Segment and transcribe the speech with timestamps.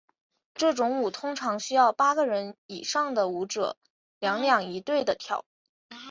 [0.55, 3.77] 这种舞通常需要八个人以上的舞者
[4.17, 5.45] 两两一对地跳。